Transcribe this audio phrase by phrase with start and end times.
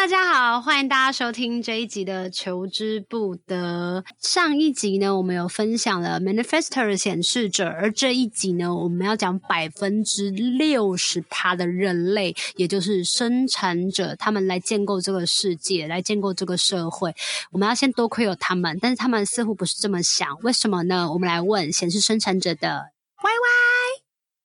[0.00, 4.02] 大家好，欢迎大家收听这一集的《求之不得》。
[4.18, 17.14] 上一集呢，我们有分享了 Manifestor 的显示者，而这一集呢，我们要讲百分之六十趴的人类，也就是生产者，他们来建构这个世界，来建构这个社会。
[17.52, 21.12] 我们要先多亏有他们，但是他们似乎不是这么想，为什么呢？
[21.12, 22.86] 我们来问显示生产者的
[23.22, 23.69] Y Y。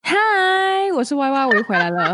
[0.07, 0.15] 嗨，
[0.93, 2.13] 我是 Y Y，我又回来了。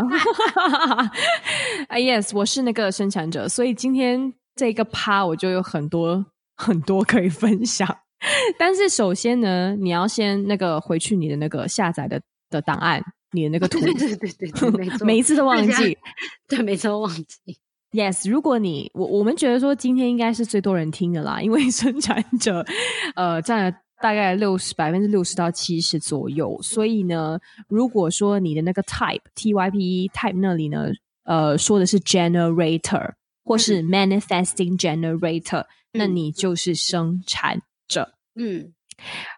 [1.88, 6.24] 啊、uh,，Yes，我是那个生产者，所以今天这个趴我就有很多
[6.56, 7.86] 很多可以分享。
[8.58, 12.18] 但是首先呢，你要先那个回去你的那个下载的
[12.48, 15.98] 的档案，你的那个图， 对对对对，没 错，每一次都忘记，
[16.48, 17.58] 对，每次都忘记。
[17.90, 22.64] Yes，如果你我我们觉得说今天应该是最多人听的啦，因为生产者
[23.16, 23.76] 呃占了。
[24.02, 30.88] 大概六十百分之六十到七十左右，所以呢，如果说你的那个 type T Y P E type 那里呢，
[31.22, 33.12] 呃，说的是 generator
[33.44, 38.12] 或是 manifesting generator，嗯，那你就是生产者。
[38.34, 38.72] 嗯，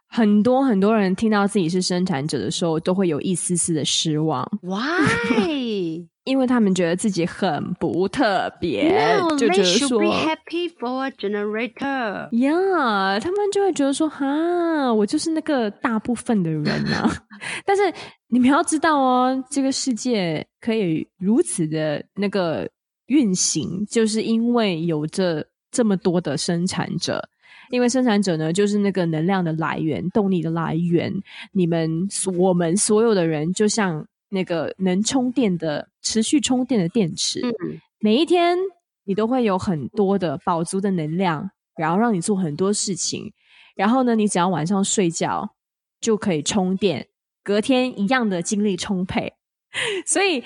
[0.08, 4.50] 很多很多人听到自己是生产者的时候，都会有一丝丝的失望。
[4.62, 6.08] Why？
[6.24, 12.28] 因为他们觉得自己很不特别，no, 就觉得说 be happy for a generator。
[12.38, 17.12] 呀，他们就会觉得说，哈，我就是那个大部分的人啊。
[17.66, 17.82] 但是
[18.28, 22.66] 你们要知道哦，这个世界可以如此的那个
[23.08, 27.22] 运行，就是因为有着这么多的生产者。
[27.70, 31.12] 因为生产者呢，就是那个能量的来源、动力的来源。
[31.52, 34.06] 你们、我们所有的人，就像。
[34.34, 38.58] 那个能充电的、持续充电的电池，嗯，每一天
[39.04, 43.32] 你都会有很多的饱足的能量，然后让你做很多事情。
[43.74, 45.54] 然后呢，你只要晚上睡觉
[46.00, 47.06] 就可以充电，
[47.42, 49.32] 隔天一样的精力充沛。
[50.06, 50.44] 所以，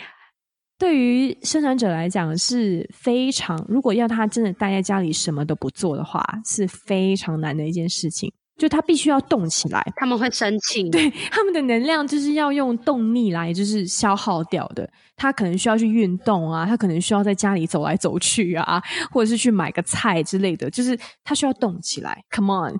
[0.79, 8.33] 对于生产者来讲是非常，如果要他真的待在家里什么都不做的话，是非常难的一件事情。
[8.59, 10.91] 就他必须要动起来，他们会生气。
[10.91, 14.91] 对，他们的能量就是要用动力来，就是消耗掉的。
[15.17, 18.83] 他可能需要去运动啊，他可能需要在家里走来走去啊，
[19.13, 20.69] 或者是去买个菜之类的。
[20.71, 22.21] 就是他需要动起来。
[22.31, 22.75] Come on，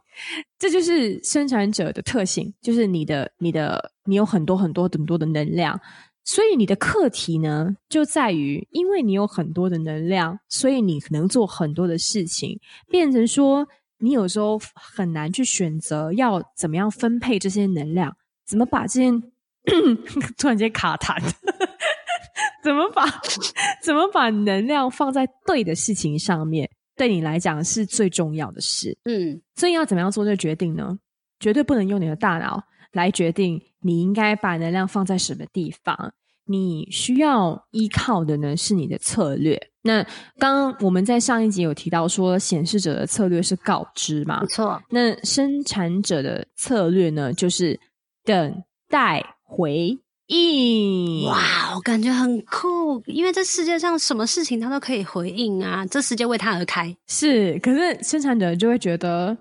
[0.59, 5.81] 这就是生产者的特性，就是你的、你的、你有很多很多很多的能量。
[6.25, 12.59] 所以你的课题呢，就在于，因为你有很多的能量，所以你可能做很多的事情，
[12.89, 13.67] 变成说。
[13.99, 18.17] 你有时候很难去选择要怎么样分配这些能量，
[18.47, 19.11] 怎么把这些
[20.39, 21.17] 突然间卡痰，
[22.63, 23.05] 怎么把
[23.83, 28.97] 怎么把能量放在对的事情上面，对你来讲是最重要的事。
[29.05, 30.99] 嗯，所以要怎么样做这个决定呢？
[31.41, 36.15] 绝对不能用你的大脑来决定你应该把能量放在什么地方。
[36.47, 39.71] 你需要依靠的呢是你的策略。
[39.89, 40.07] 那
[40.39, 44.43] 刚刚我们在上一集有提到说，显示者的策略是告知嘛？
[44.43, 44.83] 没错。
[44.91, 47.81] 那生产者的策略呢，就是
[48.23, 51.25] 等待回应。
[51.25, 56.95] 哇，我感觉很酷，因为这世界上什么事情他都可以回应啊，这世界为他而开。
[57.07, 59.35] 是，可是生产者就会觉得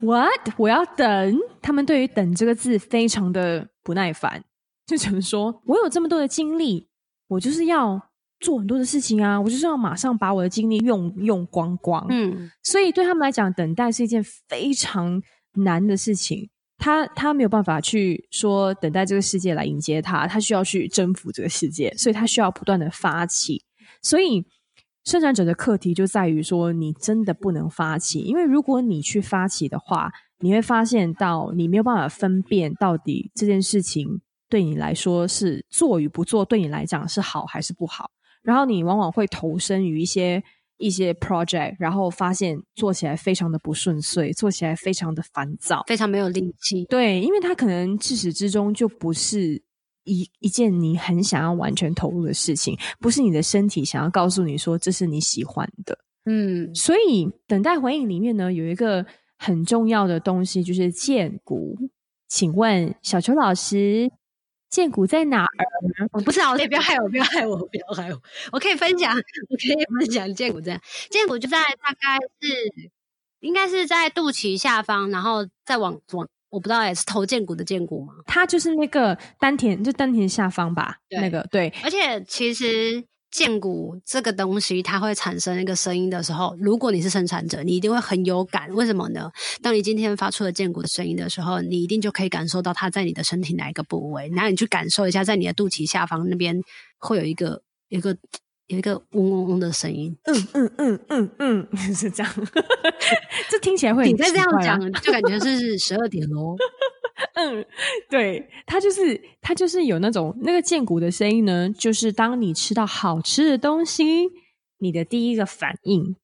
[0.00, 0.52] ，what？
[0.58, 1.38] 我要等？
[1.62, 4.44] 他们对于“等”这个字非常的不耐烦。
[4.86, 6.86] 就只能说，我有这么多的精力，
[7.28, 7.98] 我就是要
[8.40, 12.06] 做很多的事情啊，我就是要马上把我的精力用用光光。
[12.10, 15.22] 嗯，所以对他们来讲，等待是一件非常
[15.54, 16.50] 难的事情。
[16.76, 23.64] 他他没有办法去说等待这个世界来迎接他，他需要去征服这个世界，所以他需要不断的发起。
[24.02, 24.44] 所以
[25.04, 34.20] 生产者的课题就在于说，你真的不能发起，因为如果你去发起的话，你会发现到你没有办法分辨到底这件事情。
[34.46, 38.10] 对你来说是做与不做，对你来讲是好还是不好？
[38.44, 40.40] 然后你往往会投身于一些
[40.76, 46.84] 一些 project，然后发现做起来非常的不顺遂，做起来非常的烦躁，非常没有力气。
[46.84, 49.62] 对，因为它可能自始至终就不是
[50.04, 55.98] 一一件你很想要完全投入的事情，不是你的身体想要告诉你说这是你喜欢的。
[56.26, 59.06] 嗯，所以等待回应里面呢，有一个
[59.38, 61.76] 很重要的东西就是荐骨。
[62.28, 64.12] 请问小邱老师。
[64.74, 65.48] 荐骨在哪儿？
[66.10, 68.20] 我不知道，你不要害我，不要害我，不要害我。
[68.50, 70.80] 我可以分享，我可以分享荐骨在。
[71.10, 72.90] 荐骨就在大概是，
[73.38, 78.14] 应该是在肚脐下方，然后再往往，我不知道也，是头荐骨的荐骨吗？
[78.26, 80.98] 它就是那个丹田，就丹田下方吧。
[81.08, 81.72] 那个对。
[81.84, 88.72] 而且其实剑骨这个东西，它会产生一个声音的时候，如果你是生产者，你一定会很有感。
[88.72, 89.28] 为什么呢？
[89.60, 94.30] 当你今天发出了剑骨的声音的时候，你一定就可以感受到它在你的身体哪一个部位。
[94.32, 96.56] 然后你去感受一下，在你的肚脐下方那边
[96.98, 98.16] 会有一个、有一个、
[98.68, 100.16] 有一个嗡嗡嗡的声音。
[100.26, 102.32] 嗯嗯嗯嗯嗯，是这样。
[103.50, 106.54] 这听起来会、啊、你再这样讲，就感觉是十二点喽。
[107.34, 107.64] 嗯，
[108.10, 114.04] 对，它就是它就是有那种那个剑骨的声音呢，就是当你吃到好吃的东西，
[114.78, 116.16] 你的第一个反应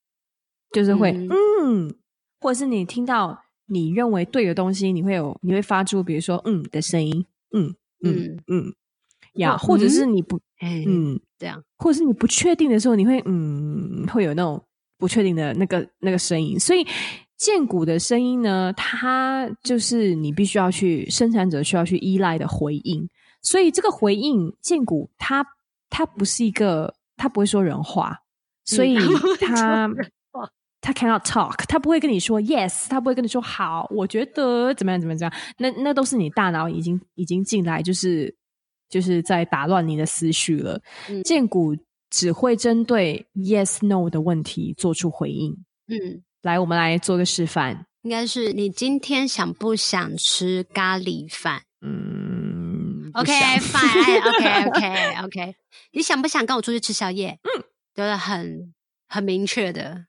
[0.73, 1.29] 就是会嗯，
[1.63, 1.95] 嗯，
[2.41, 8.75] 或者是你听到你认为对的东西，你会有你会发出比如说嗯的声音，嗯嗯嗯
[9.35, 14.61] 呀，或者是你不嗯这样，或者是你不确定的时候，你会嗯会有那种
[14.99, 16.85] 不确定的那个那个声音，所以。
[17.41, 23.09] 荐骨的声音呢，它就是你必须要去生产者需要去依赖的回应，
[23.41, 25.43] 所以这个回应荐骨它
[25.89, 28.15] 它不是一个，它不会说人话，
[28.67, 28.95] 所以
[29.41, 29.89] 它
[30.83, 38.37] 它 cannot talk，它不会跟你说 yes，它不会跟你说好，我觉得怎么样怎么样怎么样，那那都是你大脑已经已经进来，就是
[38.91, 40.79] 就是在打乱你的思绪了。
[41.25, 41.75] 荐骨
[42.11, 45.57] 只会针对 yes no 的问题做出回应，
[45.89, 46.23] 嗯。
[46.43, 47.87] 来，我们来做个示范。
[48.03, 51.65] 应该是你今天想不想吃咖喱饭？
[51.83, 55.55] 嗯，OK，fine，OK，OK，OK。
[55.93, 57.39] 你想不想跟我出去吃宵夜？
[57.43, 57.63] 嗯，
[57.95, 58.73] 都是很
[59.07, 60.07] 很明确的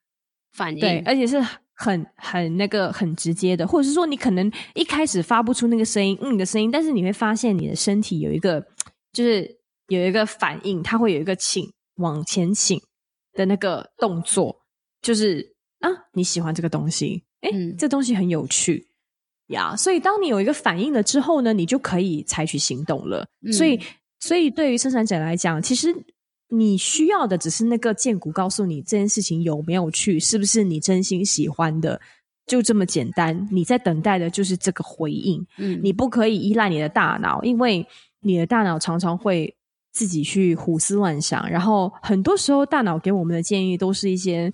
[0.54, 8.66] 反应，对，而且是很很那个很直接的，或者是说你可能一开始发不出那个声音，嗯的声音，但是你会发现你的身体有一个，
[9.12, 12.81] 就是有一个反应，它会有一个倾往前倾
[13.34, 14.62] 的那个动作，
[15.01, 15.51] 就是。
[15.81, 17.24] 啊，你喜欢这个东西？
[17.42, 18.88] 哎、嗯、这东西很有趣
[19.48, 19.75] 呀。
[19.75, 23.28] 所以，当你有一个反应了之后呢，你就可以采取行动了。
[23.44, 23.80] 嗯、所以，
[24.19, 25.92] 所以对于生产者来讲，其实
[26.50, 32.00] 你需要的只是那个荐骨告诉你这件事情有没有趣，是不是你真心喜欢的，
[32.45, 33.48] 就这么简单。
[33.51, 35.44] 你在等待的就是这个回应。
[35.57, 37.84] 嗯，你不可以依赖你的大脑，因为
[38.22, 39.51] 你的大脑常常会
[39.92, 44.54] 自己去胡思乱想，然后很多时候大脑给我们的建议都是一些。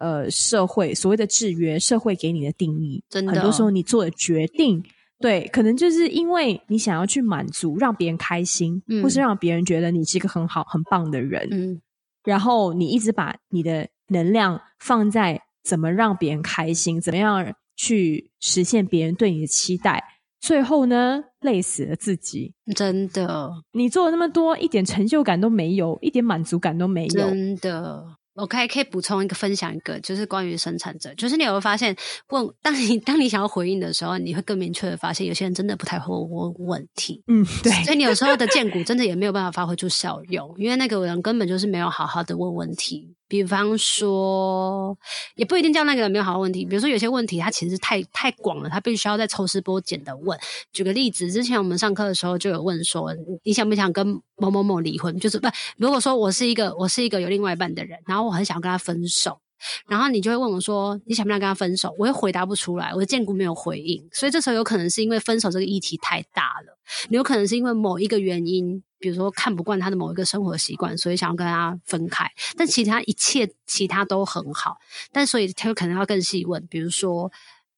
[0.00, 4.82] 呃，社会所谓的制约，社会给你的定义，真的，很多时候你做的决定，
[5.18, 11.82] 对，可能就是因为你想要去满足，让别人开心，嗯，或是让别人觉得你是一个很好、很棒的人，嗯，
[12.24, 20.02] 然后你一直把你的能量放在怎么让别人开心，怎么样去实现别人对你的期待，
[20.40, 28.16] 最后呢，累死了自己，真的，你做了那么多，一点成就感都没有，一点满足感都没有，真的。
[28.40, 31.94] 我可以可以补充一个分享一个，就是关于生产者，就是你有没有发现，
[32.30, 37.22] 问当你当你想要回应的时候，你会更明确的发现，有些人真的不太会问问题。
[37.26, 37.70] 嗯，对。
[37.84, 43.14] 所以你有时候的荐股真的也没有办法发挥出效用，因为那个人根本就是没有好好的问问题。
[43.30, 44.98] 比方说，
[45.36, 46.64] 也不一定叫那个人没有好好问题。
[46.64, 50.36] 比如说，有些问题它其实太太广了，他必须要再抽丝剥茧的问。
[50.72, 55.16] 举个例子，之前我们上课的时候就有问说，你想不想跟某某某离婚？
[55.20, 59.38] 就是不，如果说我是一个我是一个有另外一半的人，然后我很想跟他分手。
[59.86, 66.78] 然后你就会问我说：“你想不想跟他分手？”我又回答不出来，我的荐股没有回应，所以这时候有可能是因为分手这个议题太大了，
[67.08, 72.24] 你有可能是因为某一个原因，比如说看不惯他的某一个生活习惯，所以想要跟他分开。
[72.56, 74.76] 但其他一切其他都很好，
[75.12, 77.30] 但所以他有可能要更细问，比如说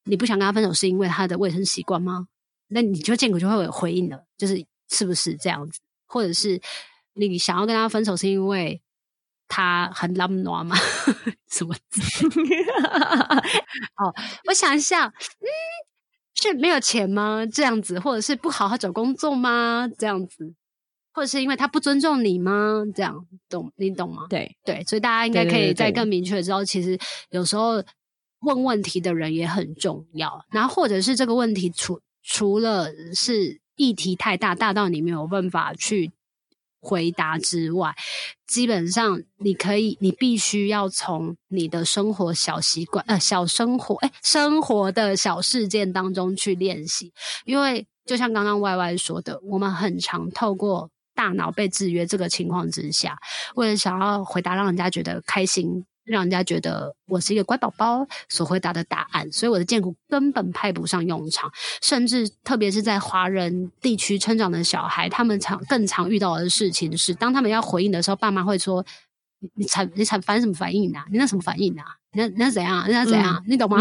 [0.05, 2.27] 你不想跟他分手是因为他的卫生习惯吗？
[2.69, 5.81] 那你就荐股就会有回应了，就是是不是这样子？
[6.07, 6.61] 或者是
[7.15, 8.82] 你想要跟他分手是因为？
[9.54, 10.75] 他很浪暖吗？
[11.52, 12.00] 什么字？
[14.00, 14.09] 哦，
[14.49, 15.47] 我想一下，嗯，
[16.35, 17.44] 是没有钱吗？
[17.44, 19.87] 这样子，或者是不好好找工作吗？
[19.99, 20.54] 这样子，
[21.12, 22.82] 或者是因为他不尊重你吗？
[22.94, 24.23] 这样，懂你懂吗？
[24.30, 27.85] 对对，所以大家应该可以再更明确的知道，其实有时候
[28.40, 30.47] 问问题的人也很重要。
[30.50, 36.11] 然后，或者是这个问题除除了是议题太大，大到你没有办法去。
[36.83, 37.95] 回答之外，
[38.47, 47.12] 基本上你可以，你必须要从你的生活小习惯，呃，小生活，诶，生活的小事件当中去练习。
[47.45, 53.17] 因为就像刚刚 Y Y 说的，我们很常透过大脑被制约这个情况之下，
[53.55, 55.87] 为了想要回答让人家觉得开心。
[56.12, 61.50] 让人家觉得我是一个乖宝宝所回答的答案，所以我的荐骨根本派不上用场。
[61.81, 68.85] 甚至特别是在华人地区成长的小孩，他们常更常遇到的事情是，当他们要回应的时候，爸妈会说
[69.43, 71.05] ：“你你产你产反什么反应啊？
[71.11, 71.85] 你那什么反应啊？
[72.15, 72.85] 那那怎样？
[72.89, 73.43] 那怎样？
[73.49, 73.79] 你懂吗？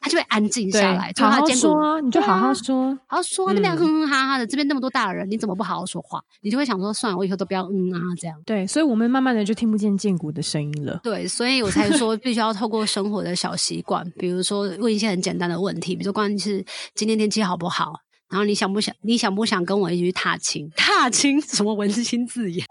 [0.00, 3.52] 他就会安静下来，好好说，你就好好说，好好说。
[3.52, 6.20] 那边哼哼哈哈的，这边那么多大人，你怎么不好好说话？
[6.40, 8.36] 你就会想说，算了，我以后都不要嗯啊这样。
[8.46, 11.00] 对，所以我们慢慢的就听不见建骨的声音了。
[11.02, 16.64] 对，所以我才说必须要透过生活的小习惯，比如说问一些很简单的问题，比如说关于是
[16.94, 17.94] 今天天气好不好？
[18.30, 18.94] 然后你想不想？
[19.02, 20.66] 你想不想跟我一起去踏青？
[20.74, 22.64] 踏青什么文青字眼？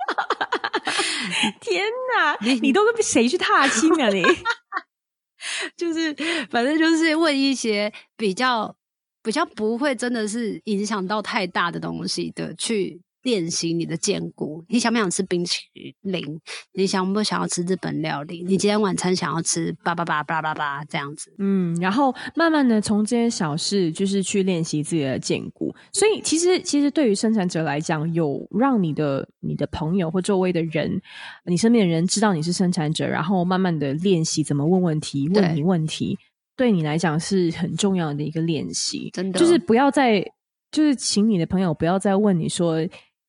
[1.62, 1.84] 天
[2.16, 2.38] 哪！
[2.42, 4.10] 你你都跟谁去踏青啊？
[4.10, 4.24] 你？
[5.75, 6.13] 就是，
[6.50, 8.75] 反正就是问一些比较
[9.24, 13.01] 比较不会真的是影响到太大的东西的去。
[13.24, 15.60] 练习你的荐骨，你想不想吃冰淇
[16.01, 16.40] 淋？
[16.74, 18.44] 你想不想要吃日本料理？
[18.44, 21.32] 你今天晚餐想要吃叭叭叭叭叭叭这样子？
[21.38, 25.74] 嗯，然后慢慢的从这些小事，就是去练习自己的荐骨。
[25.94, 31.00] 所以其实其实对于生产者来讲，有让你的你的朋友或周围的人，
[31.46, 36.18] 你身边的人知道你是生产者，然后慢慢的练习怎么问问题，问你问题，
[36.56, 39.12] 对，对你来讲是很重要的一个练习。
[39.13, 40.25] 真的，就是不要再
[40.72, 42.78] 就是请你的朋友不要再问你说。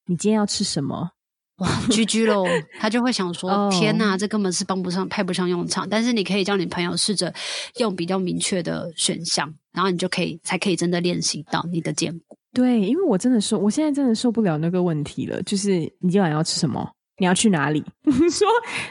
[0.07, 1.11] 你今天要吃什么？
[1.59, 2.45] 哇居居喽，
[2.81, 7.33] 他就会想说：“哦、天哪，这根本是帮不上、派不上用场。”但是你可以叫你朋友试着
[7.77, 12.37] 用比较明确的选项，然后你就可以才可以真的练习到你的坚果。
[12.53, 15.41] 对，因为我真的受，我现在真的受不了那个问题了。
[15.43, 16.91] 就是你今晚要吃什么？
[17.19, 17.85] 你要去哪里？
[18.33, 18.49] 说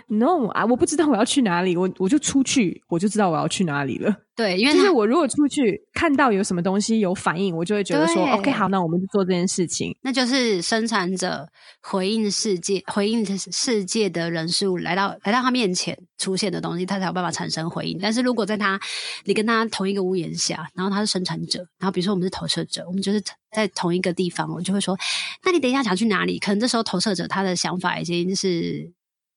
[0.08, 4.16] no 啊，我不知道我要去哪里，我我就出去，我就知道我要去哪里了。
[4.34, 9.96] 对，因为就是我如果出去看到有什么东西有反应，我就会觉得说，OK，好，那我们就做这件事情。
[10.02, 11.48] 那就是生产者
[11.82, 18.00] 回应世界、回应世界的人事物来到来到他面前出现的东西，他才有办法产生回应。
[18.02, 18.80] 但是如果在他
[19.26, 23.22] 你跟他同一个屋檐下，然后他是生产者，然后比如说我们是投射者，我们就是
[23.54, 24.98] 在同一个地方，我就会说，
[25.44, 26.40] 那你等一下想去哪里？
[26.40, 28.92] 可能这时候投射者他的想法已经是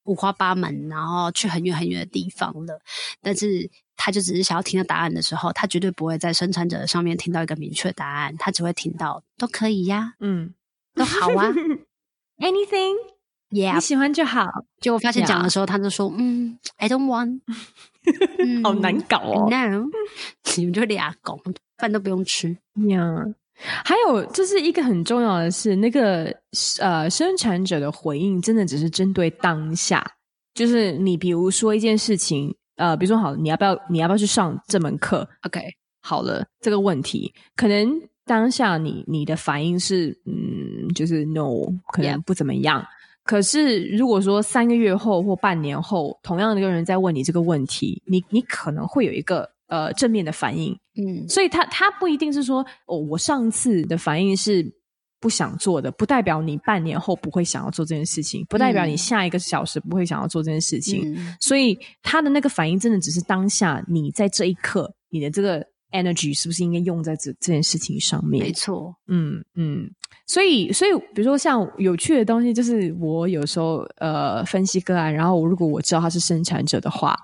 [0.05, 2.79] 五花八门，然后去很远很远的地方了，
[3.21, 3.69] 但是。
[3.97, 10.53] 他就只是想要听到答案的时候，他绝对不会在生产者上面听到一个明确答案，他只会听到都可以呀，嗯，
[10.93, 11.47] 都好啊，
[12.39, 14.45] anything，yeah，你喜欢就好。
[14.81, 17.39] 结果发现讲的时候，他就说，嗯，I don't want，
[18.63, 19.85] 好难搞哦，no，
[20.57, 21.39] 你们就俩狗，
[21.77, 22.57] 饭都不用吃
[22.89, 23.25] 呀。
[23.55, 26.33] 还有，这是一个很重要的是，那个
[26.79, 30.05] 呃，生产者的回应真的只是针对当下，
[30.53, 32.55] 就是你比如说一件事情。
[32.77, 35.61] 呃，比如说好，你要不要你要不要去上这门课？OK，
[36.01, 37.89] 好了，这个问题可能
[38.25, 42.81] 当下你你的反应是嗯，就是 no，可能不怎么样。
[42.81, 42.85] Yeah.
[43.23, 50.77] 可是如果说三个月后或半年后，同样的一个人在问你这个问题，你你可能会有一个呃正面的反应。
[50.95, 54.73] 嗯，所以他他不一定是说哦，我上次的反应是。
[55.17, 61.15] 不想做的，不代表你半年后不会想要做这件事情，不代表你下一个小时不会想要做这件事情。
[61.15, 68.43] 嗯、所以他的那个反应，真的只是当下你在这一刻，你的这个 energy 是不是应该用在这这件事情上面？
[68.43, 69.89] 没错，嗯嗯。
[70.27, 77.17] 所以，所以比如说像有趣的东西，就是我有时候呃分析个案，然后如果我知道他是生产者的话，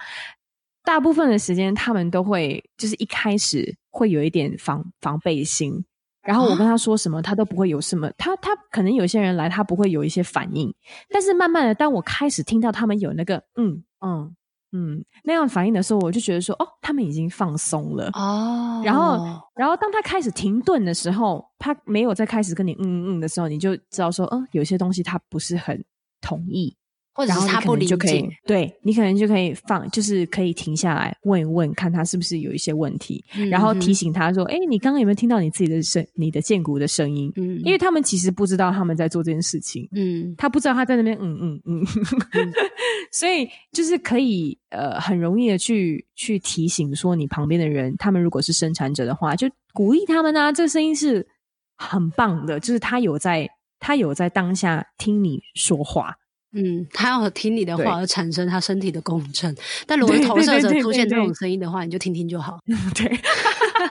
[0.84, 5.84] 大部分的时间他们都会就是一开始会有一点防防备心。
[6.24, 8.08] 然后我跟他说什么，他都不会有什么。
[8.16, 10.72] 他他可能有些人来，他不会有一些反应。
[11.10, 14.36] 但是慢慢的，当我开始听到他们有那个嗯嗯
[14.72, 18.84] 嗯那样反应的时候，我就觉得说，哦，他们已经放松了哦。
[18.86, 19.18] 然后，
[19.56, 25.84] 然后当他开始停顿的时候，他没有再开始跟你嗯嗯嗯的时候，你就知道说，嗯，有些东西他不是很
[26.22, 26.78] 同意。
[27.14, 41.86] 或者是他不理解，对，你可能就可以放，就是可以停下来问一问，看他是不是有一些问题，嗯、然后提醒他说：“哎，你刚刚有没有听到你自己的声，你的剑骨的声音？”嗯，因为他们其实不知道他们在做这件事情，嗯，他不知道他在那边，嗯嗯嗯，
[42.34, 42.54] 嗯
[43.12, 51.28] 所以就是可以呃很容易的去去提醒说，你旁边的人，他们如果是生产者的话，就鼓励他们啊，这个声音是
[51.76, 53.50] 很棒的，就是他有在，
[53.80, 56.16] 他有在当下听你说话。
[56.54, 59.56] 嗯，他要听你的话而产生他身体的共振，
[59.88, 62.60] 但如果是投射者出现这种声音的话，你就听听就好。
[62.96, 63.20] 对，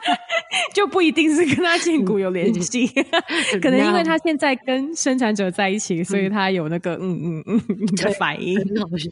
[0.75, 2.87] 就不一定是跟他 胫骨有联系，
[3.63, 8.59] 可能因为他现在跟生产者在一起，所以他有那个嗯嗯嗯的反应。
[8.59, 9.09] 很好笑。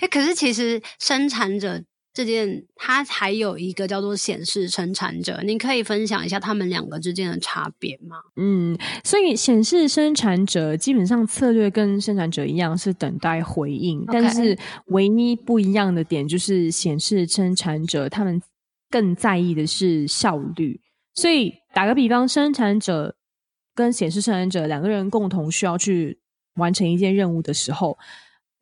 [0.00, 1.82] 哎，可是其实生产者。
[2.14, 8.16] 这件，它还有一个叫做显示生产者，你可以分享一下他们两个之间的差别吗？
[8.36, 18.42] 嗯，所以显示生产者基本上策略跟生产者一样，是等待回应.但是唯一不一样的点就是显示生产者他们
[18.90, 20.80] 更在意的是效率。
[21.14, 23.16] 所以打个比方，生产者
[23.74, 26.20] 跟显示生产者两个人共同需要去
[26.56, 27.96] 完成一件任务的时候。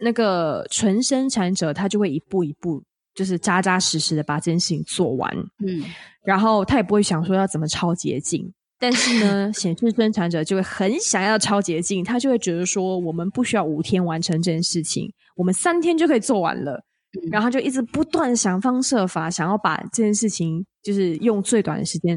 [0.03, 2.83] 那个纯生产者他就会一步一步，
[3.15, 5.31] 就是扎扎实实的把这件事情做完，
[5.67, 5.85] 嗯，
[6.25, 8.53] 然后他也不会想说要怎么超捷径。
[8.79, 16.83] 但是呢， 显示生产者就会很想要超捷径，他就会觉得说，我们不需要五天完成这件事情，我们三天就可以做完了。
[17.13, 22.17] 嗯、然后就一直不断想方设法，想要把这件事情就是用最短的时间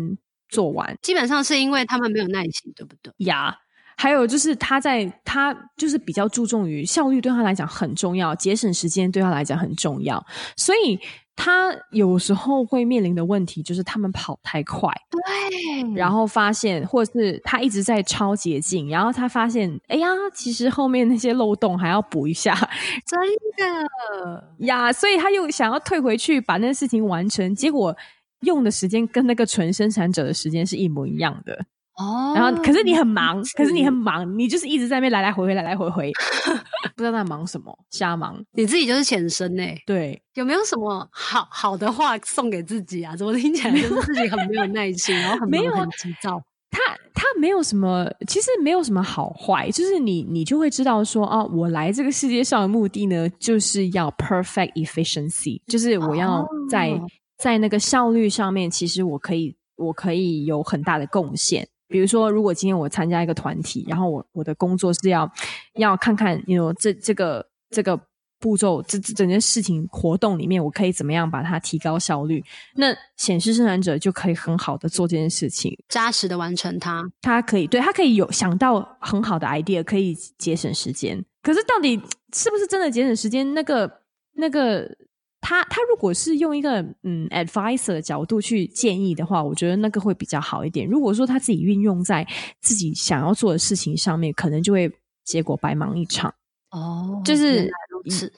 [0.50, 0.96] 做完。
[1.02, 3.12] 基本上是因为他们没有耐心，对不对？
[3.26, 3.56] 呀，
[3.98, 11.00] 还有就是他在他就是比较注重于效率，对他来讲很重要，节省时间对他来讲很重要，所以。
[11.36, 22.54] 他有时候会面临的问题就是他们跑太快，对，然后发现，或者是他一直在超捷径，然后他发现，哎呀，其实后面那些漏洞还要补一下，
[23.08, 23.20] 真
[23.58, 27.98] 的呀，所以他又想要退回去把那个事情完成，结果
[28.42, 31.66] 用的时间跟那个纯生产者的时间是一模一样的。
[31.96, 36.12] 哦，然后可是你很忙，可是你很忙，你就是一直在那边来来回回，来来回回，
[36.96, 38.44] 不知道在忙什么，瞎忙。
[38.54, 43.16] 你自己就是显生哎，对，有没有什么好好的话送给自己啊？
[43.16, 46.42] 怎么听起来就是自己很没有耐心，然后很没有很急躁？
[46.72, 46.80] 他
[47.14, 57.06] 他没有什么，其实没有什么好坏，就是你你就会知道说啊，我来这个世界上的目的呢，就是要 perfect efficiency，就是我要在、哦、
[57.38, 61.68] 在那个效率上面，其实我可以我可以有很大的贡献。
[61.94, 65.32] 比如说，如果今天我参加一个团体，然后我我的工作是要
[65.76, 66.44] 要看看
[66.80, 67.96] 这这个这个
[68.40, 72.44] 步骤，这这整件事情活动里面，我可以怎么样把它提高效率？
[72.78, 77.08] 那显示生产者就可以很好的做这件事情，扎实的完成它。
[77.22, 81.24] 他可以，对，他可以有想到很好的 idea，可以节省时间。
[81.44, 82.02] 可是到底
[82.34, 83.54] 是不是真的节省时间？
[83.54, 84.02] 那个
[84.34, 84.98] 那个。
[85.44, 90.88] 他他如果是用一个嗯 advisor 的角度去建议的话，我觉得那个会比较好一点。
[90.88, 92.26] 如果说他自己运用在
[92.62, 94.90] 自己想要做的事情上面，可能就会
[95.26, 96.34] 结果白忙一场。
[96.72, 98.32] 哦，就是如此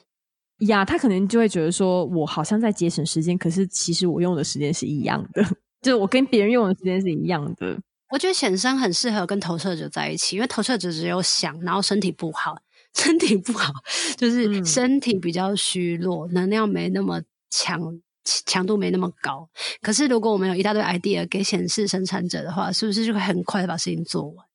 [0.58, 5.42] 呀，他可能就会觉得说，我好像在节省时间，可是其实我用的时间是一样的，
[5.80, 7.78] 就是我跟别人用的时间是一样的。
[8.10, 12.56] 我觉得显生很适合跟投射者在一起，因为投射者只有想，然后身体不好。
[12.96, 13.72] 身体不好，
[14.16, 17.80] 就是身体比较虚弱，嗯、能量没那么强，
[18.24, 19.48] 强度没那么高。
[19.82, 24.45] 可是如果我们有一大堆 idea 给显示生产者的话，是不是就会很快的把事情做完？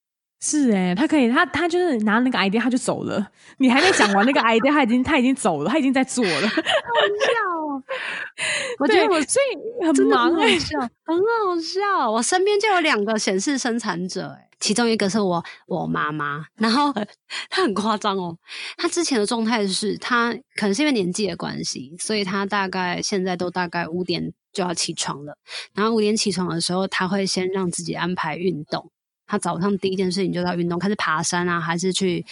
[0.43, 3.25] 是诶、欸、他可以，他他就是拿那个 idea 他就走了，
[3.57, 6.57] 你还没讲完那个 idea，他已经他已经走了，他已经在做了，好笑
[7.59, 7.83] 哦！
[8.79, 10.59] 我觉得我所以很忙哎、欸，
[11.05, 12.09] 很好笑。
[12.11, 16.91] 我身边就有两个显示生产者、欸，其中一个是我我妈妈，然后
[17.51, 18.35] 她很夸张哦，
[18.77, 25.37] 她之前的状态是她可能是因为年纪的关系，所以她大概现在都大概五点就要起床了，
[25.75, 28.89] 然后五点起床的时候，她会先让自己安排运动。
[29.31, 32.25] 他早上第一件事情就是运动，开始爬山啊，还是去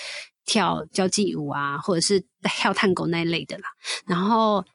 [0.46, 3.70] 跳交际舞啊，或者是跳探戈那一类的啦。
[4.06, 4.66] 然后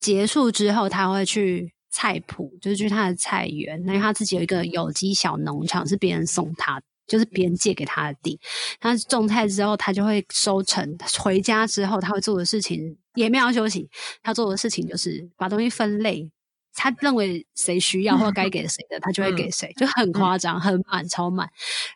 [0.00, 8.40] 结束之后，他会去菜圃，就是去他的菜园，因为他自己有一个有机小农场，是别人送他，就是别人借给他的地。
[8.80, 10.98] 他种菜之后，他就会收成。
[11.20, 13.88] 回家之后，他会做的事情也没有要休息，
[14.24, 16.28] 他做的事情就是把东西分类。
[16.82, 21.46] 他认为谁需要或该给谁的，他就会给谁，嗯、就很夸张，嗯、很满，超满。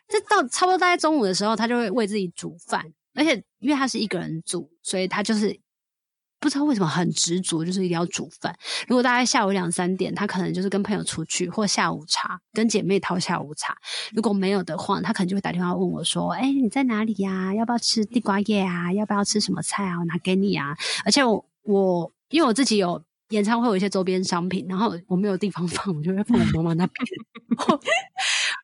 [0.07, 5.59] 这到差不多大概中午的时候，他就会为自己煮饭，而且因为他是一个人住，所以他就是
[6.39, 8.55] 不知道为什么很执着，就是一定要煮饭。
[8.87, 13.75] 如果大概下午两三点，他可能就是跟朋友出去，或下午茶跟姐妹淘下午茶。
[14.13, 17.51] 如果没有的话，他可能就会打电话问我说：“哎，你在哪里呀？
[17.55, 18.93] 要不要吃地瓜叶啊？
[18.93, 19.97] 要不要吃什么菜啊？
[19.97, 23.03] 我拿给你啊！”而且我我因为我自己有。
[23.29, 27.07] 演唱会有一些周边商品，然后我没有地方放，我就会放我妈妈那边。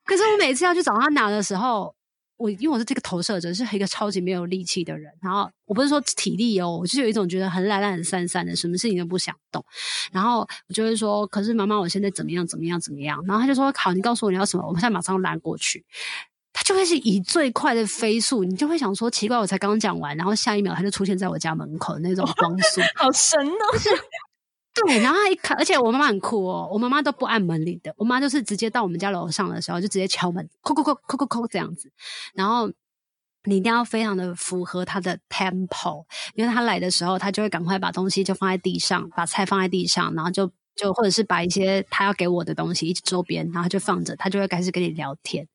[0.05, 1.93] 可是我每次要去找他拿的时候，
[2.37, 5.11] 我因为我是这个投射者，是一个超级没有力气的人。
[5.21, 9.63] 然后我不是说体力哦，我就有一种觉得很懒懒、散散的，什么事情都不想动。
[10.11, 12.45] 然后我就会说：“可是妈妈，我现在怎么样？
[12.45, 12.79] 怎么样？
[12.79, 15.85] 怎么样？”然后他就说：“好，你告诉我你要什么，我们现在马上拦过去。”
[16.53, 23.53] 他就会是以最快的飞速，你就会想说：“奇怪，我才刚讲完，然后下一秒他就出现在我家门口的那种 光速，好神哦！”
[24.73, 31.91] 对，然后他一看，而且我妈妈很酷哦，我妈妈都不按门铃的，我妈就是直接到我们家楼上的时候就直接敲门，叩叩叩叩叩叩这样子，
[32.33, 32.71] 然后
[33.43, 36.05] 你一定要非常的符合他的 tempo，
[36.35, 40.51] 因为他来的时候，他就会赶快把东西就放在地上，把菜放在地上，然后就。
[40.75, 45.47] 就或者是把一些他要给我的东西一直周边，然后就放着，他就会开始跟你聊天。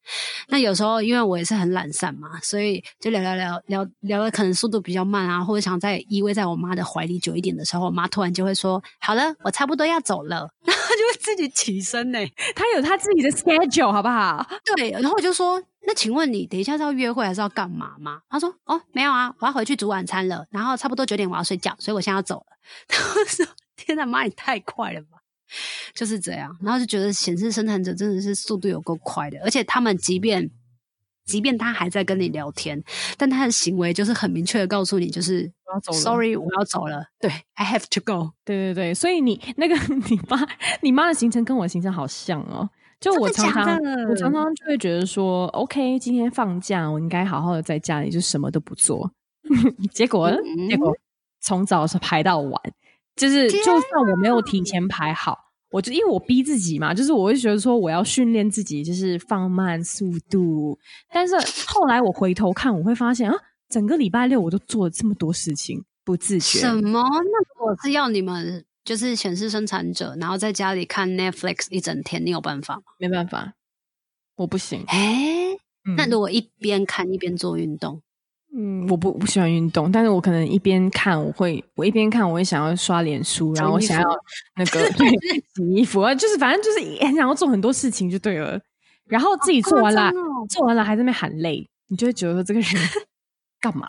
[0.48, 10.48] 那有时候因为我也是很懒散嘛，所以就聊聊聊聊聊的可能速度比较慢啊，或者想再依偎在我妈的怀里久一点的时候，我妈突然就会说：“好了，我差不多要走了。
[10.64, 12.18] ”然后就会自己起身呢，
[12.54, 14.46] 他有他自己的 schedule 好不好？
[14.76, 18.20] 对，然后我就说：“那请问你等一下是要约会还是要干嘛吗？
[18.28, 22.56] 他说：哦，没有啊，我要回去煮晚餐了，然后差不多九点我要睡觉，所以我现在要走了。
[22.88, 23.46] 他说：
[23.86, 25.18] 天哪，妈，你太快了吧！
[25.94, 30.50] 就是这样，然后就觉得显示生产者真的是速度有够快的，而且他们即便。
[31.24, 32.80] 即便他还在跟你聊天，
[33.18, 37.04] 但他的行为就是很明确的告诉你，就是我要走了，Sorry，我要走了。
[37.18, 38.30] 对，I have to go。
[38.44, 39.74] 对对对，所以你那个
[40.08, 40.46] 你妈，
[40.82, 42.70] 你妈的行程跟我的行程好像哦。
[43.00, 43.76] 就我常常，
[44.08, 49.10] 我常常就会觉得说，OK，今天放假，我应该好好的在家里，就什么都不做。
[49.92, 50.96] 结果，嗯、结果
[51.40, 52.62] 从早上排到晚，
[53.16, 55.38] 就是就算我没有提前排好。
[55.70, 60.78] 我就因为我逼自己嘛，就是我会觉得说我要训练自己，就是放慢速度。
[61.12, 61.34] 但是
[61.66, 63.36] 后来我回头看，我会发现啊，
[63.68, 66.60] 整个礼拜六我都做了这么多事情，不自觉。
[66.60, 67.02] 什么？
[67.02, 72.82] 那我是要你们就是显示生产者，然后在家里看 Netflix 一整天，你有办法吗？
[72.98, 73.52] 没办法，
[74.36, 74.84] 我不行。
[74.86, 75.50] 哎、
[75.84, 78.00] 嗯，那如果一边看一边做运动？
[78.58, 84.08] 嗯，我不不喜欢运动，但是我可能一边看，我会我一边看，我会想要刷脸书，然后我想要
[84.56, 85.08] 那个对
[85.54, 88.58] 洗衣服啊，就是反正就是很想要做很多事情就对了。
[89.04, 92.70] 然后自己做完了，哦、做完了还在那边喊累，你就会觉得说这个人
[93.60, 93.86] 干嘛？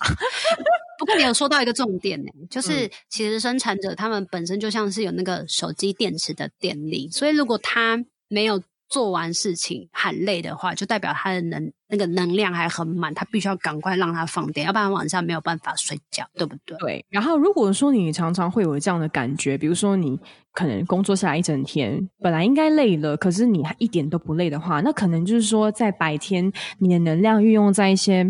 [1.00, 8.62] 不过你有说到一个重点呢，就是其实生产者他们本身就像是有那个手机电池的电力，所以如果他没有。
[8.90, 16.78] 做完事情喊累的话，就代表他的能那个能量还很满，他必须要赶快让他放电，要不然晚上没有办法睡觉，对不对？
[16.80, 17.06] 对。
[17.10, 20.20] 然后如果说你常常会有这样的感觉，比如说你
[20.52, 28.30] 可能工作下来一整天，本来应该累了，可是你还一点都不累的话，那可能就是说在白天你的能量运用在一些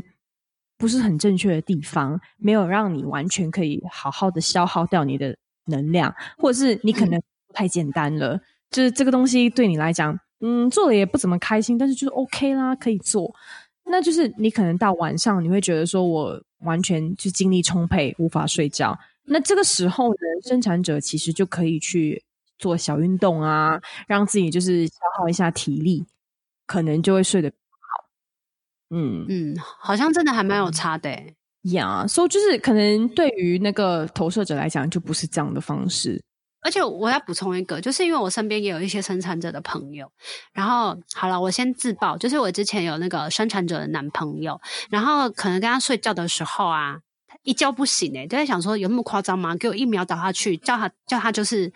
[0.78, 7.20] 不是很正确的地方，没有让你完全可以好好的消耗掉你的能量，或者是你可能
[7.54, 8.39] 太简单了，
[8.70, 10.20] 就是这个东西对你来讲。
[10.39, 13.34] 嗯，做的也不怎么开心，但是就是 OK 啦，可以做。
[13.86, 18.97] 那就是你可能到晚上，你会觉得说我完全就精力充沛，无法睡觉。
[19.23, 22.21] 那这个时候呢，生产者其实就可以去
[22.60, 26.06] 做小运动啊，让自己就是消耗一下体力，
[26.65, 28.10] 可能就会睡得好。
[28.89, 31.10] 嗯嗯，好像真的还蛮有差的
[31.63, 32.06] 呀。
[32.06, 36.21] 所以就是可能对于那个投射者来讲，就不是这样的方式。
[36.68, 40.12] 而且我要补充一个，就是因为我身边也有一些生产者的朋友，
[40.52, 47.00] 然后好了，我先自曝，就是我之前有那个生产者的男朋友，然后可能跟他睡觉的时候啊，
[47.44, 49.56] 一觉不醒诶，就在想说有那么夸张吗？
[49.56, 51.72] 给我一秒倒下去，叫他叫他就是。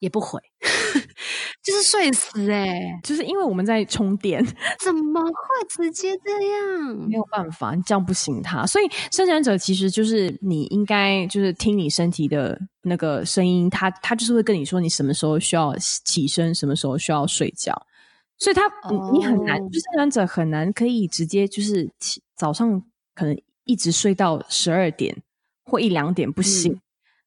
[0.00, 0.40] 也不回，
[1.62, 4.44] 就是睡死哎、欸、就是因为我们在充电，
[4.84, 5.32] 怎么会
[5.68, 6.96] 直接这样？
[7.08, 8.64] 没有办法，你这样不行他。
[8.64, 17.74] 所以生产者其实就是你应该就是听你身体的那个声音，他他就是会跟你说你什么时候需要起身，什么时候需要睡觉。
[18.38, 19.10] 所以他、oh.
[19.10, 22.80] 你你很难，就是生产者很难可以直接就是起早上
[23.16, 25.16] 可能一直睡到十二点
[25.64, 26.72] 或一两点不醒。
[26.72, 26.80] 嗯、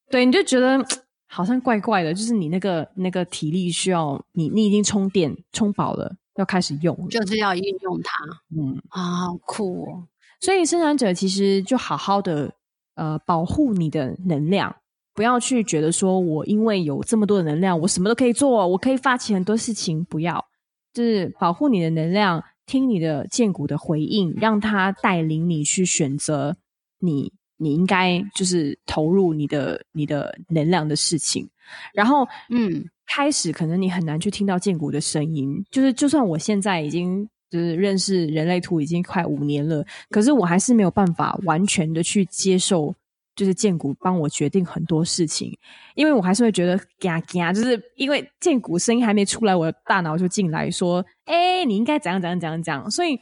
[0.10, 0.86] 对，你就觉得。
[1.34, 8.26] 好像怪怪的，就是你那个那个体力需要你，你已经充电充饱了，要开始用，就是要运用它。
[8.54, 10.08] 嗯啊，好酷哦！
[10.42, 12.54] 所以生产者其实就好好的
[12.96, 14.76] 呃保护你的能量，
[15.14, 20.04] 不要去觉得说我因为有这么多的能量，我什么都可以做，我可以发起很多事情。
[20.04, 20.46] 不要，
[20.94, 26.58] 就是保护你的能量，听你的剑骨的回应，让它带领你去选择
[27.00, 27.32] 你。
[27.62, 31.48] 你应该就是投入你的你的能量的事情，
[31.94, 42.96] 然后嗯，开始可能你很难去听到建骨的声音，就是就算我现在已经就是认识人类图已经快五年了，可是我还是没有办法完全的去接受，
[43.36, 45.56] 就是荐骨帮我决定很多事情，
[45.94, 53.20] 因为我还是会觉得嘎嘎，就是因为荐骨声音还没出来，我的大脑就进来说，哎，你应该怎样怎样怎样怎样，所以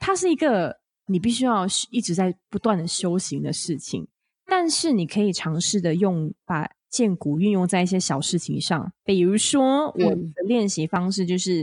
[0.00, 0.76] 它是一个。
[1.06, 4.06] 你必须要一直在不断的修行的事情，
[4.44, 11.62] 但是你可以尝试的用把剑骨运用在一些小事情上，比如说我的练习方式就是，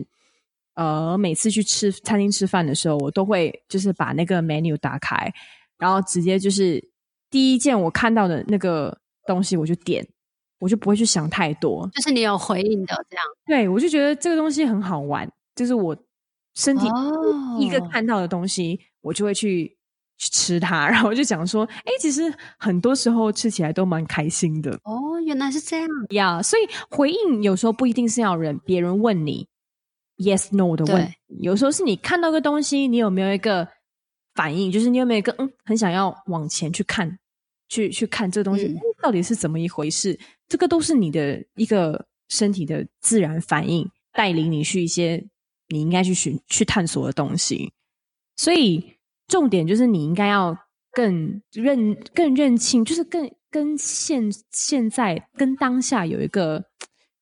[0.76, 5.34] 嗯、呃，每次去吃餐厅吃饭的时候，我都会就是把那个 menu 打开，
[5.78, 6.82] 然后直接就是
[7.30, 10.08] 第一件我看到的那个东西我就点，
[10.60, 15.98] 我就不会去想太多，就是你有回应的这样，对，我就觉得这个东西很好玩，就是我
[16.54, 16.88] 身体
[17.60, 18.80] 一个看到的东西。
[19.04, 19.68] 哦我就会去
[20.18, 24.72] 去吃它，然后我就讲说，哎，其实很多时候吃起来都蛮开心的。
[24.84, 26.40] 哦，原来是这样呀。
[26.40, 29.48] Yeah, 所以回应有时候不一定是要人别人问你
[30.18, 33.68] yes no 的问题，有时候是你看到个东西，你有没有一个
[34.34, 34.72] 反应？
[34.72, 37.20] 就是你有没有一个嗯，很想要往前去看，
[37.68, 40.18] 去去看这个东西、嗯、到底是怎么一回事？
[40.48, 45.22] 这个都是你的一个身体的自然反应，带领你去一些
[45.68, 47.74] 你应该去寻去探索的东西。
[48.36, 48.93] 所以
[49.28, 50.58] 重点就是你应该要
[50.92, 56.64] 更认、更认清，就是更跟现现在跟当下有一个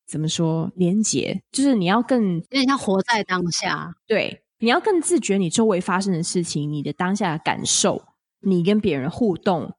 [0.08, 3.94] 怎么说连结，就是你要更有点像活在当下。
[4.08, 8.04] 对，你要更自觉你周围发生的事情，你的当下的感受，
[8.42, 9.74] 你跟别人互动。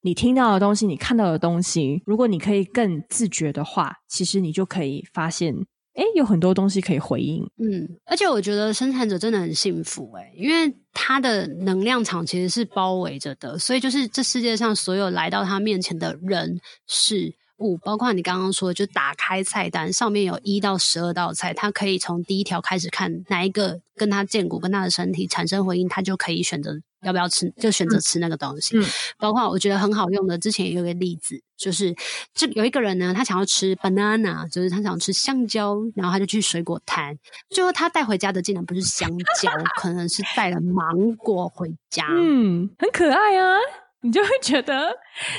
[0.00, 5.66] 你听到的东西，你看到的东西，如果你可以更自觉的话，其实你就可以发现，
[5.98, 7.42] 诶，有很多东西可以回应。
[7.58, 26.80] 嗯，而且我觉得生产者真的很幸福，诶，因为他的能量场其实是包围着的，所以就是这世界上所有来到他面前的人事物，包括你刚刚说，就打开菜单，上面有一到十二道菜，他可以从第一条开始看哪一个跟他健骨、跟他的身体产生回应，他就可以选择。
[27.02, 28.76] 要不要吃，就选择吃那个东西。
[28.76, 28.84] 嗯，
[29.18, 31.94] 包括我觉得很好用的，之前也有一个例子，就是
[32.34, 37.16] 这有一个人呢，他想要吃 banana，就是他想吃香蕉，然后他就去水果摊，
[37.50, 39.08] 最后他带回家的竟然不是香
[39.40, 42.04] 蕉，可能是带了芒果回家。
[42.10, 43.56] 嗯，很可爱啊，
[44.02, 44.88] 你就会觉得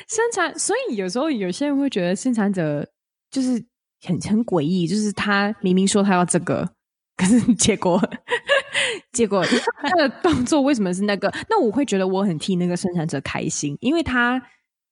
[0.08, 2.88] 生产，所以有时候有些人会觉得生产者
[3.32, 3.52] 就是
[4.02, 6.70] 很很诡异，就是他明明说他要这个。
[7.16, 8.02] 可是 结果，
[9.12, 9.44] 结果
[9.82, 11.30] 他的动作为什么是那个？
[11.50, 14.42] 那我会觉得我很替那个生产者开心，因为他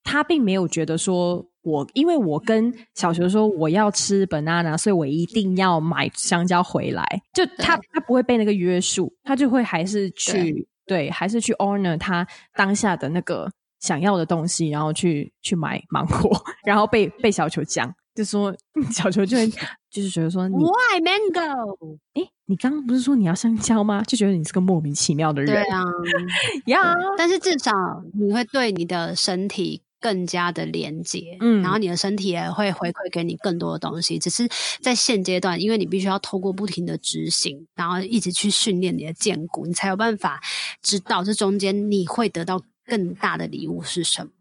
[0.03, 7.05] 他并没有觉得说我，因为我跟小球说我要吃 banana，所以我一定要买香蕉回来。
[7.33, 16.31] 就他他不会被那个约束，他就会还是去对，还是去 honor 他当下的那个想要的东西，然后去去买芒果，
[16.65, 17.93] 然后被被小球讲。
[18.15, 18.51] 就说
[18.91, 19.47] 小球就会
[19.91, 21.99] 就是觉得说你，Why mango？
[22.15, 24.01] 哎，你刚刚不是说你要香蕉吗？
[24.07, 25.53] 就觉得你是个莫名其妙的人。
[25.53, 25.83] 对啊，
[26.65, 27.71] 呀 Yeah.、嗯，但是至少
[28.19, 34.17] 你会对你的身体更加的连接，嗯，然后你的身体也会回馈给你更多的东西。
[34.17, 34.47] 只是
[34.81, 40.39] 在现阶段，因为你必须要透过不停的执行，然后一直去训练你的荐骨，你才有办法
[40.81, 44.31] 知道这中间你会得到更大的礼物是什么。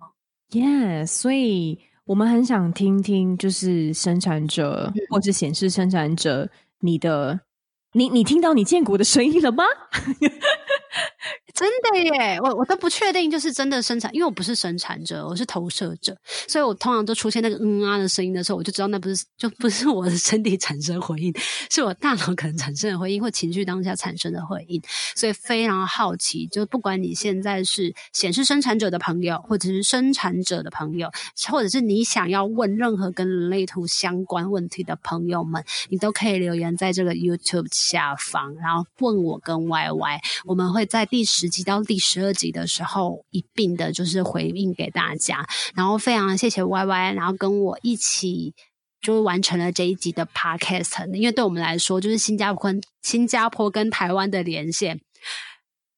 [0.52, 1.80] Yes，所以。
[2.06, 6.48] 我们很想听听，就是生产者或是显示生产者，
[6.78, 7.40] 你的，
[7.94, 9.64] 你你听到你建骨的声音了吗？
[11.56, 16.14] 真的耶，我我都不确定，就是真的生产，因为我不是生产者，我是投射者，
[16.46, 21.34] 所以我通常都出现那个嗯啊的声音的时候，我就知道那不是就不是我的身体产生回应，
[21.70, 24.82] 是我大脑可能产生的回应或情绪当下产生的回应，
[25.14, 31.10] 所以非常好奇，就不管你现在是显示生产者的朋友，或者是生产者的朋友，
[31.48, 45.46] 或者是你想要问任何跟人类图相关问题的朋友们，你都可以留言在这个 YouTube 下方，然后问我跟 Y Y，我们会在第十集到第十二集的时候一并的，就是回应给大家。
[45.74, 48.54] 然后非常谢谢 Y Y，然后跟我一起
[49.00, 51.12] 就完成了这一集的 Podcast。
[51.14, 55.00] 因为对我们来说，就是新加坡、新加坡跟台湾的连线。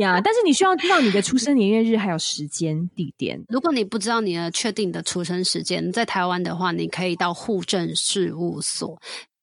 [0.00, 3.40] 呀， yeah, 但是你需要知道你的出生年月日还有时间地点。
[3.48, 9.00] 如果你不知道你的确定的出生时间，在台湾的话，你可以到户政事务所。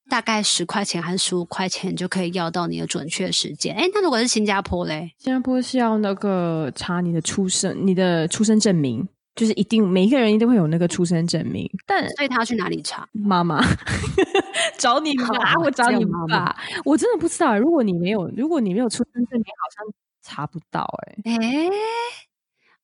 [0.10, 3.76] 大概十块钱还是十五块钱就可以要到你的准确时间。
[3.76, 5.12] 诶，那如果是新加坡嘞？
[5.18, 11.70] 新加坡是要那个查你的出生，你的出生证明，就是一定每一个人一定会有那个出生证明。
[11.88, 13.08] 但所以他要去哪里查？
[13.14, 13.64] 妈妈
[14.78, 16.54] 找你妈，我找你妈妈。
[16.86, 20.86] 我真的不知道，如果你没有，如果你没有出生证明，好像查不到。
[21.26, 21.70] 诶诶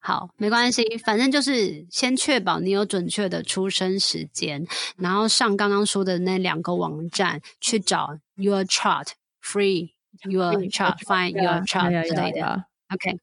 [0.02, 4.66] 好，没关系，反正就是先确保你有准确的出生时间，
[4.98, 9.08] 然后上刚刚说的那两个网站去找 your chart
[9.44, 9.92] free
[10.30, 12.66] your chart find your chart 之类的。
[12.90, 13.20] OK。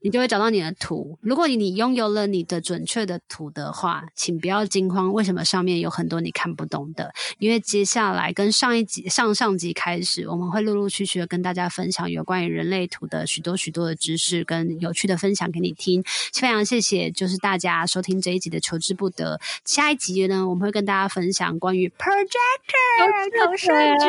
[0.00, 1.18] 你就会找到你的图。
[1.20, 5.12] 如果你拥有了你的准确的图的话，请不要惊慌。
[5.12, 7.12] 为什么上面有很多你看不懂的？
[7.38, 16.02] 因为接下来跟上一集、上上集开始，我们会陆陆续续的跟大家分享有关于人类图的许多许多的知识跟有趣的分享给你听。
[16.32, 19.40] 非常谢谢，就是大家收听这一集的求之不得。
[19.64, 24.06] 下一集呢，我们会跟大家分享关于 projector 投射者。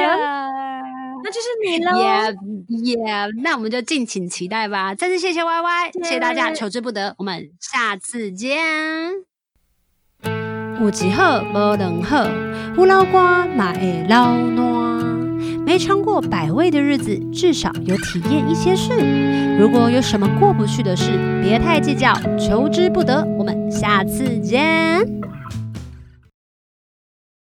[1.24, 1.98] 那就是你了。
[1.98, 4.94] 耶耶，那我们就敬请期待吧。
[4.94, 8.60] 再次谢谢 Y Y，谢谢大家，求之不得，我们下次见。
[10.80, 12.28] 有一好无两好，
[12.76, 14.58] 胡老瓜嘛会老烂。
[15.66, 19.58] 没尝过百味的日子，至少有体验一些事。
[19.58, 23.26] 如果有什么过不去的事，别太计较，求之不得。
[23.40, 25.04] 我们下次见。